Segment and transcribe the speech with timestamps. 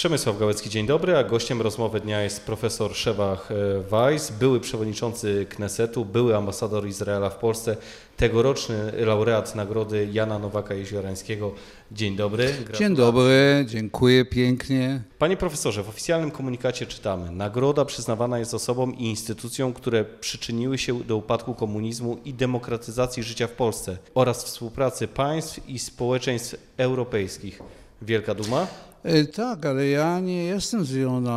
[0.00, 3.48] Przemysław Gałecki, dzień dobry, a gościem rozmowy dnia jest profesor Szewach
[3.90, 7.76] Weiss, były przewodniczący Knesetu, były ambasador Izraela w Polsce,
[8.16, 11.54] tegoroczny laureat nagrody Jana Nowaka Jeziorańskiego.
[11.92, 12.54] Dzień dobry.
[12.78, 15.02] Dzień dobry, dziękuję pięknie.
[15.18, 21.00] Panie profesorze, w oficjalnym komunikacie czytamy: Nagroda przyznawana jest osobom i instytucjom, które przyczyniły się
[21.04, 27.62] do upadku komunizmu i demokratyzacji życia w Polsce oraz współpracy państw i społeczeństw europejskich.
[28.02, 28.66] Wielka duma?
[29.02, 30.84] E, tak, ale ja nie jestem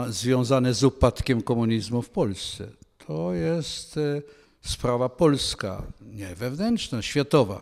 [0.09, 2.67] związany z upadkiem komunizmu w Polsce.
[3.07, 4.21] To jest e,
[4.61, 7.61] sprawa polska, nie wewnętrzna, światowa.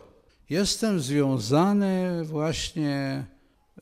[0.50, 3.24] Jestem związany właśnie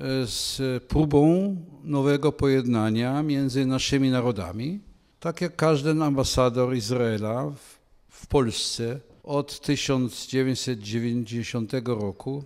[0.01, 4.81] e, z próbą nowego pojednania między naszymi narodami,
[5.21, 7.79] tak jak każdy ambasador Izraela w,
[8.09, 12.45] w Polsce od 1990 roku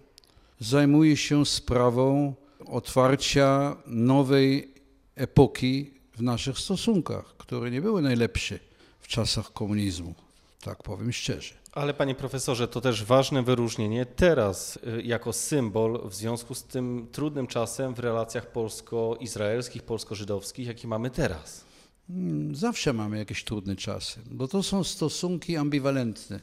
[0.60, 2.34] zajmuje się sprawą
[2.66, 4.74] otwarcia nowej
[5.14, 8.58] epoki w naszych stosunkach, które nie były najlepsze
[9.00, 10.14] w czasach komunizmu,
[10.62, 11.54] tak powiem szczerze.
[11.72, 17.08] Ale panie profesorze, to też ważne wyróżnienie teraz y, jako symbol w związku z tym
[17.12, 21.64] trudnym czasem w relacjach polsko-izraelskich, polsko-żydowskich, jaki mamy teraz.
[22.06, 26.40] Hmm, zawsze mamy jakieś trudne czasy, bo to są stosunki ambiwalentne.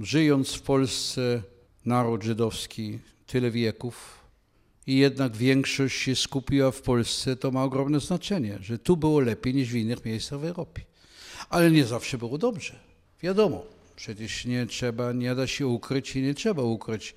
[0.00, 1.42] Żyjąc w Polsce,
[1.84, 4.18] naród żydowski tyle wieków,
[4.88, 9.54] i jednak większość się skupiła w Polsce, to ma ogromne znaczenie, że tu było lepiej
[9.54, 10.82] niż w innych miejscach w Europie.
[11.50, 12.78] Ale nie zawsze było dobrze.
[13.22, 17.14] Wiadomo, przecież nie trzeba, nie da się ukryć i nie trzeba ukryć.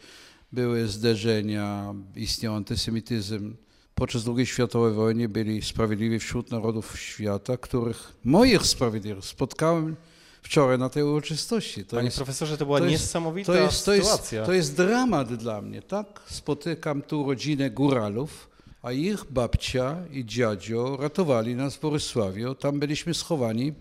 [0.51, 3.55] Były zderzenia, istniał antysemityzm.
[3.95, 9.95] Podczas II światowej wojny byli sprawiedliwi wśród narodów świata, których moich sprawiedliwych spotkałem
[10.41, 11.85] wczoraj na tej uroczystości.
[11.85, 14.39] To Panie jest, profesorze, to była to jest, niesamowita to jest, to sytuacja.
[14.39, 16.21] Jest, to jest dramat dla mnie, tak?
[16.25, 18.49] Spotykam tu rodzinę góralów,
[18.81, 22.55] a ich babcia i dziadzio ratowali nas w Borysławiu.
[22.55, 23.73] Tam byliśmy schowani,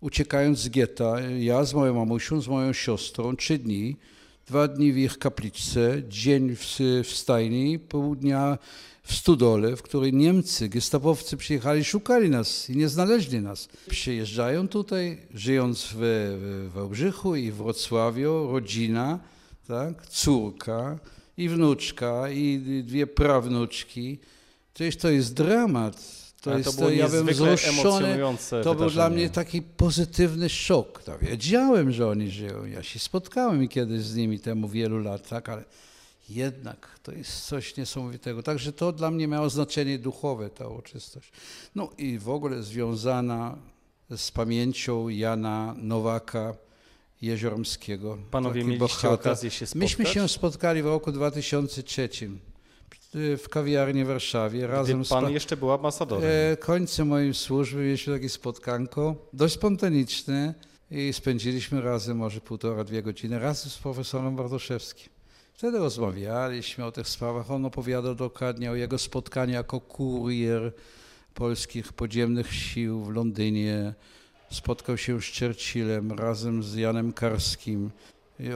[0.00, 1.20] uciekając z getta.
[1.20, 3.96] Ja z moją mamusią, z moją siostrą, trzy dni.
[4.46, 8.58] Dwa dni w ich kapliczce, dzień w, w stajni, pół dnia
[9.06, 13.68] w Studole, w której Niemcy, gestapowcy przyjechali, szukali nas i nie znaleźli nas.
[13.88, 19.18] Przyjeżdżają tutaj, żyjąc w, w Wałbrzychu i w Wrocławiu, rodzina,
[19.68, 20.98] tak, córka
[21.36, 24.18] i wnuczka i dwie prawnuczki.
[24.74, 26.26] Przecież to jest dramat.
[26.40, 28.18] To Ale jest to, to ja bym wzruszony.
[28.64, 31.02] To był dla mnie taki pozytywny szok.
[31.02, 32.64] To wiedziałem, że oni żyją.
[32.64, 35.64] Ja się spotkałem kiedyś z nimi temu wielu lat, tak, ale
[36.28, 38.42] jednak to jest coś niesamowitego.
[38.42, 41.32] Także to dla mnie miało znaczenie duchowe, ta uroczystość.
[41.74, 43.58] No i w ogóle związana
[44.16, 46.54] z pamięcią Jana Nowaka
[47.22, 48.18] Jezioromskiego.
[48.30, 49.12] Panowie mieliście bohater.
[49.12, 49.80] okazję się spotkać?
[49.80, 52.08] Myśmy się spotkali w roku 2003
[53.14, 54.66] w kawiarni w Warszawie.
[54.66, 56.30] Razem Gdy pan jeszcze był ambasadorem.
[56.52, 60.54] E, końcem mojej służby mieliśmy takie spotkanko, dość spontaniczne
[60.90, 65.15] i spędziliśmy razem może półtora, dwie godziny razem z profesorem Bartoszewskim.
[65.56, 67.50] Wtedy rozmawialiśmy o tych sprawach.
[67.50, 70.72] On opowiadał dokładnie o jego spotkaniu jako kurier
[71.34, 73.94] polskich podziemnych sił w Londynie.
[74.50, 77.90] Spotkał się z Churchillem razem z Janem Karskim.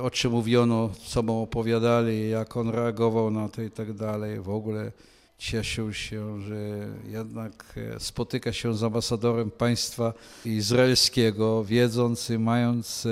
[0.03, 4.41] O czym mówiono, co mu opowiadali, jak on reagował na to i tak dalej.
[4.41, 4.93] W ogóle
[5.39, 10.12] cieszył się, że jednak e, spotyka się z ambasadorem państwa
[10.44, 13.06] izraelskiego, wiedząc mając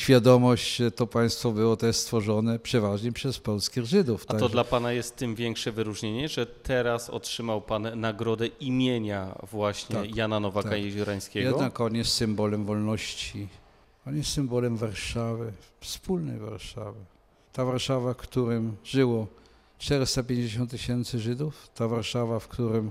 [0.00, 4.24] świadomość, że to państwo było też stworzone przeważnie przez polskich Żydów.
[4.28, 9.96] A to dla Pana jest tym większe wyróżnienie, że teraz otrzymał Pan nagrodę imienia właśnie
[9.96, 10.82] tak, Jana Nowaka tak.
[10.82, 11.50] Jeziorańskiego?
[11.50, 13.48] Jednak on jest symbolem wolności.
[14.06, 17.00] On jest symbolem Warszawy, wspólnej Warszawy.
[17.52, 19.26] Ta Warszawa, w którym żyło
[19.78, 22.90] 450 tysięcy Żydów, ta Warszawa, w, którym,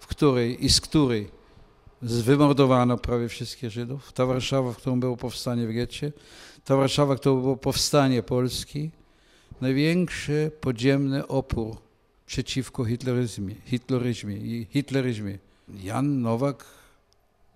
[0.00, 1.39] w której i z której
[2.02, 6.12] wymordowano prawie wszystkich Żydów, ta Warszawa, w którą było powstanie w getcie,
[6.64, 8.90] ta Warszawa, w którą było powstanie Polski,
[9.60, 11.76] największy podziemny opór
[12.26, 15.38] przeciwko hitleryzmie, hitleryzmie i hitleryzmie.
[15.82, 16.64] Jan Nowak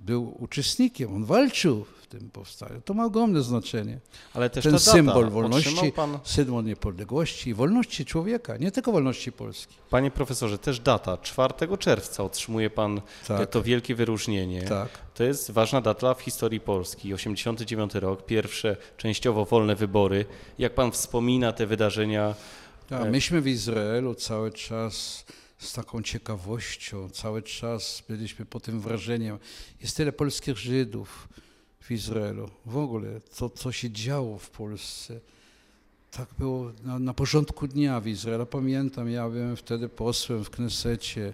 [0.00, 1.86] był uczestnikiem, on walczył
[2.18, 2.30] tym.
[2.84, 4.00] To ma ogromne znaczenie.
[4.34, 6.18] Ale też Ten symbol wolności, pan...
[6.24, 9.76] symbol niepodległości i wolności człowieka, nie tylko wolności Polski.
[9.90, 13.50] Panie profesorze, też data, 4 czerwca otrzymuje pan tak.
[13.50, 14.62] to wielkie wyróżnienie.
[14.62, 14.88] Tak.
[15.14, 17.14] To jest ważna data w historii Polski.
[17.14, 20.24] 89 rok, pierwsze częściowo wolne wybory.
[20.58, 22.34] Jak pan wspomina te wydarzenia?
[22.88, 25.24] Tak, myśmy w Izraelu cały czas
[25.58, 29.38] z taką ciekawością, cały czas byliśmy pod tym wrażeniem.
[29.80, 31.28] Jest tyle polskich Żydów
[31.84, 32.50] w Izraelu.
[32.66, 35.20] W ogóle to, co się działo w Polsce,
[36.10, 38.46] tak było na, na porządku dnia w Izraelu.
[38.46, 41.32] Pamiętam, ja byłem wtedy posłem w Knesecie,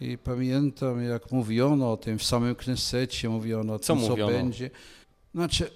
[0.00, 4.32] I pamiętam, jak mówiono o tym w samym Knesecie, mówiono o Co tym, co mówiono?
[4.32, 4.70] będzie.
[5.34, 5.70] Znaczy,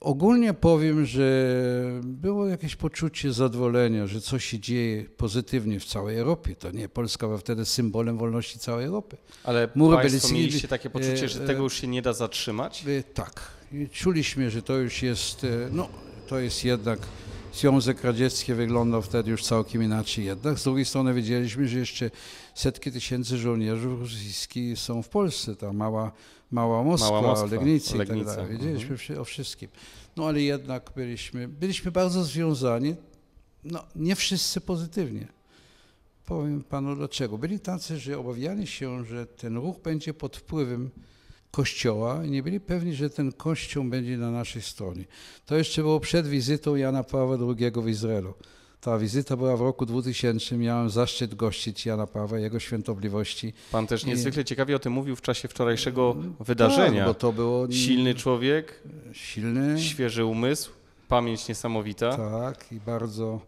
[0.00, 1.54] ogólnie powiem, że
[2.02, 6.56] było jakieś poczucie zadowolenia, że coś się dzieje pozytywnie w całej Europie.
[6.56, 9.16] To nie, Polska była wtedy symbolem wolności całej Europy.
[9.44, 12.84] Ale Mury Państwo berlińskie- mieliście takie poczucie, że e, tego już się nie da zatrzymać?
[12.86, 13.50] Y, Tak.
[13.72, 15.88] I Czuliśmy, że to już jest, y, no
[16.28, 16.98] to jest jednak,
[17.54, 20.58] Związek Radziecki wyglądał wtedy już całkiem inaczej jednak.
[20.58, 22.10] Z drugiej strony wiedzieliśmy, że jeszcze
[22.54, 26.12] setki tysięcy żołnierzy rosyjskich są w Polsce, ta mała,
[26.50, 28.52] mała Moskwa, Mała Moskwa, Legnicy i Legnica, tak dalej.
[28.52, 28.58] mhm.
[28.58, 29.68] Wiedzieliśmy wszy- o wszystkim.
[30.16, 32.94] No ale jednak byliśmy, byliśmy bardzo związani,
[33.64, 35.28] no nie wszyscy pozytywnie.
[36.26, 37.38] Powiem panu dlaczego.
[37.38, 40.90] Byli tacy, że obawiali się, że ten ruch będzie pod wpływem
[41.50, 45.04] Kościoła i nie byli pewni, że ten Kościół będzie na naszej stronie.
[45.46, 48.34] To jeszcze było przed wizytą Jana Pawła II w Izraelu.
[48.80, 50.56] Ta wizyta była w roku 2000.
[50.56, 53.52] Miałem zaszczyt gościć Jana Pawła, jego świętobliwości.
[53.72, 57.04] Pan też I- niezwykle ciekawie o tym mówił w czasie wczorajszego wydarzenia.
[57.04, 58.82] Tak, bo to było Silny człowiek,
[59.12, 60.70] silny, świeży umysł,
[61.08, 62.16] pamięć niesamowita.
[62.16, 63.40] tak i bardzo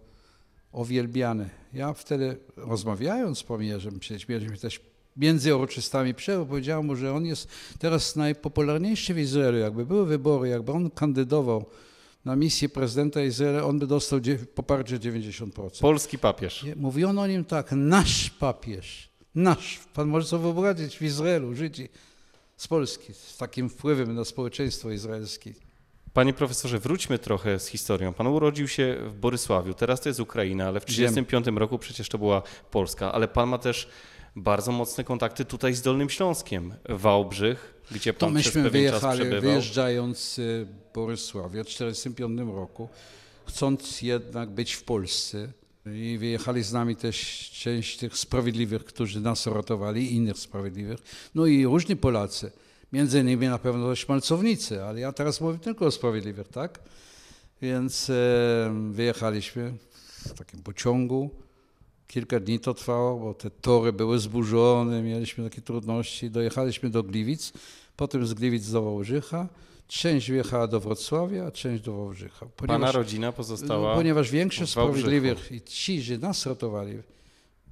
[0.73, 1.51] uwielbiany.
[1.75, 4.81] Ja wtedy rozmawiając z pomierzem, przecież mieliśmy też
[5.17, 7.49] między uroczystami przerwę, powiedziałem mu, że on jest
[7.79, 9.59] teraz najpopularniejszy w Izraelu.
[9.59, 11.65] Jakby były wybory, jakby on kandydował
[12.25, 14.21] na misję prezydenta Izraela, on by dostał
[14.55, 15.81] poparcie 90%.
[15.81, 16.65] Polski papież.
[16.77, 19.81] Mówiono o nim tak, nasz papież, nasz.
[19.95, 21.89] Pan może sobie wyobrazić w Izraelu Żydzi
[22.57, 25.55] z Polski, z takim wpływem na społeczeństwo izraelskie.
[26.13, 28.13] Panie profesorze, wróćmy trochę z historią.
[28.13, 32.19] Pan urodził się w Borysławiu, teraz to jest Ukraina, ale w 1935 roku przecież to
[32.19, 33.13] była Polska.
[33.13, 33.89] Ale pan ma też
[34.37, 36.75] bardzo mocne kontakty tutaj z Dolnym Śląskiem.
[36.89, 39.51] Wałbrzych, gdzie To pan przez myśmy pewien czas wyjechali, przebywał.
[39.51, 42.89] wyjeżdżając z Borysławia w 1945 roku,
[43.47, 45.53] chcąc jednak być w Polsce
[45.87, 50.99] i wyjechali z nami też część tych sprawiedliwych, którzy nas ratowali, innych sprawiedliwych,
[51.35, 52.53] no i różni Polacy,
[52.93, 56.81] między innymi na pewno szmalcownicy, ale ja teraz mówię tylko o sprawiedliwych, tak?
[57.63, 58.15] Więc e,
[58.91, 61.31] wyjechaliśmy w takim pociągu,
[62.13, 66.31] Kilka dni to trwało, bo te tory były zburzone, mieliśmy takie trudności.
[66.31, 67.53] Dojechaliśmy do Gliwic,
[67.97, 69.49] potem z Gliwic do Wałbrzycha.
[69.89, 72.47] Część wjechała do Wrocławia, a część do Wałbrzycha.
[72.67, 73.91] Pana rodzina pozostała.
[73.91, 76.99] no, ponieważ większość sprawiedliwych i ci, że nas ratowali,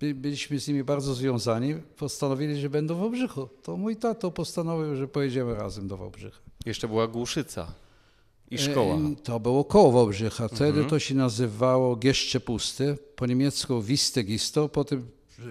[0.00, 3.48] by, byliśmy z nimi bardzo związani, postanowili, że będą w Wałbrzychu.
[3.62, 6.40] To mój tato postanowił, że pojedziemy razem do Wałbrzycha.
[6.66, 7.72] Jeszcze była Głuszyca
[8.50, 8.98] i szkoła.
[9.24, 10.48] To było koło Wałbrzycha.
[10.48, 10.88] Wtedy Mhm.
[10.88, 15.06] to się nazywało Gieszcze Pusty, po niemiecku Wiste Gisto, potem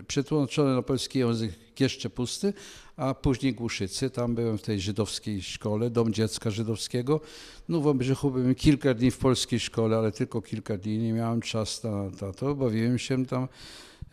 [0.08, 2.54] przetłumaczone na polski język Gieszcze Pusty,
[2.98, 4.10] a później Głuszycy.
[4.10, 7.22] Tam byłem w tej żydowskiej szkole, Dom Dziecka Żydowskiego.
[7.70, 10.98] No w Wałbrzychu byłem kilka dni w polskiej szkole, ale tylko kilka dni.
[10.98, 13.48] Nie miałem czasu na, na to, bawiłem się tam.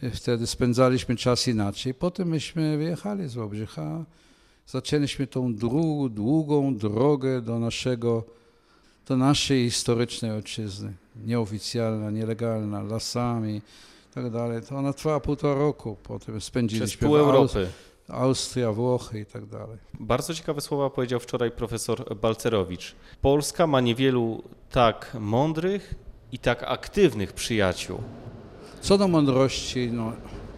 [0.03, 1.95] E, Wtedy spędzaliśmy czas inaczej.
[1.95, 4.05] Potem myśmy wyjechali z Wałbrzycha.
[4.67, 5.55] Zaczęliśmy tą
[6.11, 8.25] długą drogę do naszego
[9.07, 10.93] do naszej historycznej ojczyzny,
[11.27, 13.57] nieoficjalna, nielegalna, lasami
[14.11, 14.63] i tak dalej.
[14.63, 17.69] To ona trwała półtora roku, potem Przez spędziliśmy pół w Aus- Europy.
[18.09, 19.79] Austria, Włochy i tak dalej.
[20.01, 22.95] Bardzo ciekawe słowa powiedział wczoraj profesor Balcerowicz.
[23.21, 25.95] Polska ma niewielu tak mądrych
[26.33, 27.99] i tak aktywnych przyjaciół.
[28.81, 30.13] Co do mądrości, no,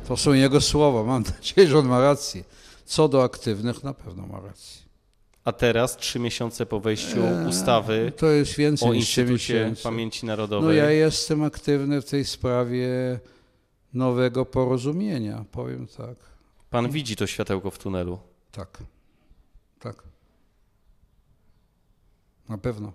[0.08, 2.44] to są jego słowa, mam nadzieję, że on ma rację.
[2.84, 4.87] Co do aktywnych, na pewno ma rację.
[5.48, 9.74] A teraz, trzy miesiące po wejściu Eee, ustawy To jest więcej o Instytucie.
[9.82, 12.88] Pamięci No Narodowej, ja jestem aktywny w tej sprawie
[13.94, 16.16] nowego porozumienia, powiem tak.
[16.70, 18.18] pan widzi to światełko w tunelu.
[18.52, 18.78] Tak.
[19.78, 20.02] Tak.
[22.48, 22.92] Na pewno.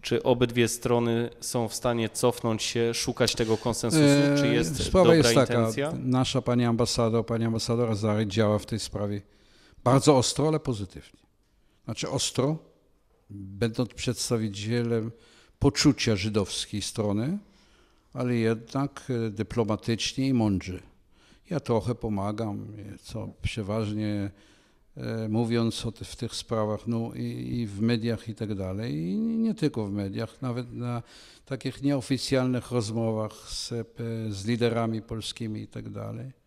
[0.00, 4.04] Czy obydwie strony są w stanie cofnąć się, szukać tego konsensusu?
[4.36, 5.92] Czy Eee, jest Sprawa dobra jest taka, intencja?
[6.02, 9.22] nasza pani ambasador, pani ambasador Azary działa w tej sprawie
[9.84, 11.20] bardzo ostro, ale pozytywnie.
[11.84, 12.58] Znaczy ostro,
[13.30, 15.10] będąc przedstawicielem
[15.58, 17.38] poczucia żydowskiej strony,
[18.12, 20.80] ale jednak e, dyplomatycznie i mądrze.
[21.50, 24.30] Ja trochę pomagam, e, co przeważnie
[24.96, 29.16] e, mówiąc o w tych sprawach, no i, i w mediach i tak dalej, i
[29.18, 31.02] nie tylko w mediach, nawet na
[31.44, 33.72] takich nieoficjalnych rozmowach z,
[34.28, 36.39] z liderami polskimi i tak dalej.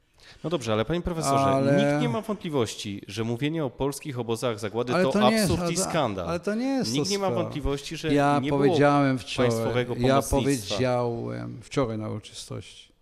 [0.43, 4.59] No dobrze, ale panie profesorze, Ale- nikt nie ma wątpliwości, że mówienie o polskich obozach
[4.59, 6.27] zagłady Ale to, to jest- absurd ale i skandal.
[6.29, 9.95] ale to nie jest Nikt nie ma wątpliwości, że Ja nie powiedziałem było wczoraj, państwowego
[9.99, 12.93] ja powiedziałem wczoraj na uroczystości.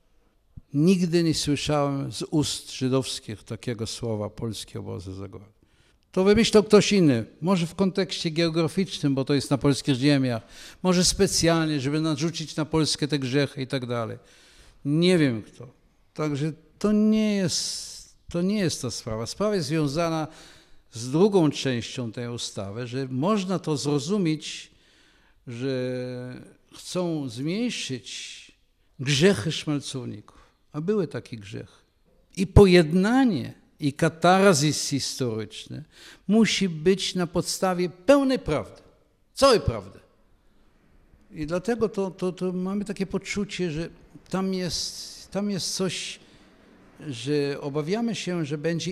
[0.73, 5.45] Nigdy nie słyszałem z ust żydowskich takiego słowa polskie obozy zagłady.
[6.11, 10.41] To wymyślał ktoś inny, może w kontekście geograficznym, bo to jest na polskich ziemiach,
[10.83, 14.17] może specjalnie, żeby narzucić na Polskę te grzechy i tak dalej.
[14.85, 15.67] Nie wiem kto.
[16.13, 16.51] Także
[16.81, 19.25] to nie jest, to nie jest ta sprawa.
[19.25, 20.27] Sprawa jest związana
[20.91, 24.71] z drugą częścią tej ustawy, że można to zrozumieć,
[25.47, 26.41] że
[26.77, 28.51] chcą zmniejszyć
[28.99, 30.37] grzechy szmalcowników,
[30.71, 31.81] a były takie grzechy.
[32.37, 35.83] I pojednanie i katarzis historyczny
[36.27, 38.81] musi być na podstawie pełnej prawdy,
[39.33, 39.99] całej prawdy.
[41.31, 43.89] I dlatego to, to, to mamy takie poczucie, że
[44.29, 46.19] tam jest, tam jest coś,
[47.07, 48.91] że obawiamy się, że będzie